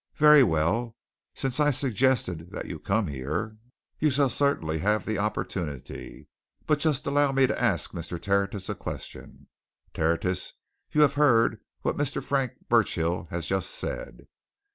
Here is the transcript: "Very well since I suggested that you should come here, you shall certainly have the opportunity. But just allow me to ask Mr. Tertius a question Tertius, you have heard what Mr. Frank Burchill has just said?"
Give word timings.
"Very 0.15 0.41
well 0.41 0.95
since 1.35 1.59
I 1.59 1.69
suggested 1.69 2.49
that 2.53 2.65
you 2.65 2.77
should 2.77 2.85
come 2.85 3.05
here, 3.05 3.57
you 3.99 4.09
shall 4.09 4.29
certainly 4.29 4.79
have 4.79 5.05
the 5.05 5.19
opportunity. 5.19 6.27
But 6.65 6.79
just 6.79 7.05
allow 7.05 7.31
me 7.31 7.45
to 7.45 7.61
ask 7.61 7.91
Mr. 7.91 8.19
Tertius 8.19 8.67
a 8.67 8.73
question 8.73 9.47
Tertius, 9.93 10.53
you 10.91 11.01
have 11.01 11.13
heard 11.13 11.59
what 11.83 11.97
Mr. 11.97 12.23
Frank 12.23 12.53
Burchill 12.67 13.27
has 13.29 13.45
just 13.45 13.69
said?" 13.69 14.25